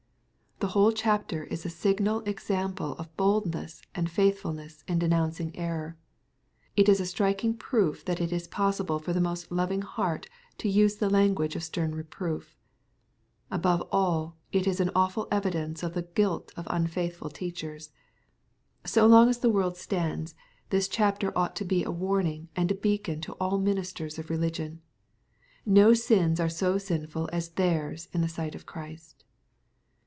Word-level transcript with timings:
The 0.63 0.75
whole 0.77 0.91
chapter 0.91 1.45
is 1.45 1.65
a 1.65 1.71
signal 1.71 2.19
example 2.19 2.91
of 2.97 3.17
boldness 3.17 3.81
and 3.95 4.07
faithfulness 4.07 4.83
in 4.87 4.99
denouncing 4.99 5.57
error. 5.57 5.97
It 6.75 6.87
is 6.87 6.99
a 6.99 7.05
striking 7.07 7.55
proof 7.55 8.05
that 8.05 8.21
it 8.21 8.31
is 8.31 8.47
possible 8.47 8.99
for 8.99 9.11
the 9.11 9.19
most 9.19 9.51
loving 9.51 9.81
heart 9.81 10.27
to 10.59 10.69
use 10.69 10.97
the 10.97 11.09
language 11.09 11.55
of 11.55 11.63
stem 11.63 11.93
reproof. 11.93 12.55
Above 13.49 13.81
all 13.91 14.37
it 14.51 14.67
is 14.67 14.79
an 14.79 14.91
awful 14.93 15.27
evidence 15.31 15.81
of 15.81 15.95
the 15.95 16.03
guilt 16.03 16.51
of 16.55 16.67
unfaithful 16.69 17.31
teachers. 17.31 17.89
So 18.85 19.07
long 19.07 19.29
as 19.29 19.39
the 19.39 19.49
world 19.49 19.77
stands, 19.77 20.35
this 20.69 20.87
chapter 20.87 21.35
ought 21.35 21.55
to 21.55 21.65
be 21.65 21.83
a 21.83 21.89
Warning 21.89 22.49
and 22.55 22.69
a 22.69 22.75
beacon 22.75 23.19
to 23.21 23.33
all 23.41 23.57
ministers 23.57 24.19
of 24.19 24.29
religion. 24.29 24.83
No 25.65 25.95
sins 25.95 26.39
are 26.39 26.49
so 26.49 26.77
sinful 26.77 27.31
as 27.33 27.49
theirs 27.49 28.09
in 28.13 28.21
the 28.21 28.29
sight 28.29 28.53
of 28.53 28.67
Christ. 28.67 29.23